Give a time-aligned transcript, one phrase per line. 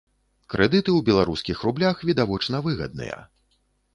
[0.53, 3.21] Крэдыты ў беларускіх рублях, відавочна, выгадныя.